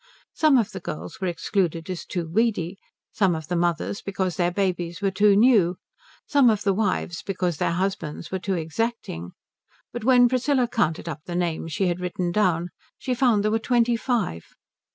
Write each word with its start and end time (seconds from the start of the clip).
Some 0.33 0.57
of 0.57 0.71
the 0.71 0.79
girls 0.79 1.21
were 1.21 1.27
excluded 1.27 1.87
as 1.87 2.07
too 2.07 2.27
weedy; 2.27 2.79
some 3.11 3.35
of 3.35 3.49
the 3.49 3.55
mothers 3.55 4.01
because 4.01 4.35
their 4.35 4.49
babies 4.49 4.99
were 4.99 5.11
too 5.11 5.35
new; 5.35 5.77
some 6.25 6.49
of 6.49 6.63
the 6.63 6.73
wives 6.73 7.21
because 7.21 7.57
their 7.57 7.73
husbands 7.73 8.31
were 8.31 8.39
too 8.39 8.55
exacting; 8.55 9.33
but 9.93 10.03
when 10.03 10.27
Priscilla 10.27 10.67
counted 10.67 11.07
up 11.07 11.25
the 11.25 11.35
names 11.35 11.71
she 11.73 11.85
had 11.85 11.99
written 11.99 12.31
down 12.31 12.69
she 12.97 13.13
found 13.13 13.43
there 13.43 13.51
were 13.51 13.59
twenty 13.59 13.95
five. 13.95 14.43